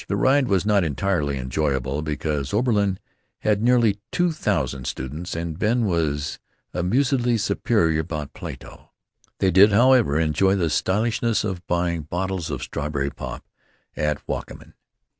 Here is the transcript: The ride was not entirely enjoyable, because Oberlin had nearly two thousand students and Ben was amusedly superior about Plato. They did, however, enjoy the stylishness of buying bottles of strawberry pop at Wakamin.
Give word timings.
The 0.07 0.15
ride 0.17 0.47
was 0.47 0.65
not 0.65 0.83
entirely 0.83 1.37
enjoyable, 1.37 2.01
because 2.01 2.55
Oberlin 2.55 2.97
had 3.41 3.61
nearly 3.61 3.99
two 4.11 4.31
thousand 4.31 4.87
students 4.87 5.35
and 5.35 5.59
Ben 5.59 5.85
was 5.85 6.39
amusedly 6.73 7.37
superior 7.37 7.99
about 7.99 8.33
Plato. 8.33 8.89
They 9.37 9.51
did, 9.51 9.71
however, 9.71 10.19
enjoy 10.19 10.55
the 10.55 10.71
stylishness 10.71 11.43
of 11.43 11.67
buying 11.67 12.01
bottles 12.01 12.49
of 12.49 12.63
strawberry 12.63 13.11
pop 13.11 13.45
at 13.95 14.25
Wakamin. 14.27 14.73